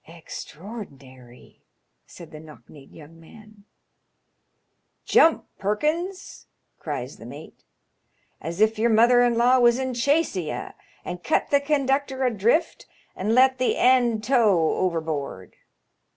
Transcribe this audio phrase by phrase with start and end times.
[0.21, 1.61] ""Extraordinary!"
[2.07, 3.65] said the knock kneed young man.
[5.05, 6.47] "'Jump, Perkins/
[6.79, 7.63] cries the mate,
[8.03, 8.09] *'
[8.41, 10.69] as if yer mother in law was in chase o' ye,
[11.05, 15.55] and cut the con ductor adrift and let the end tow overboard.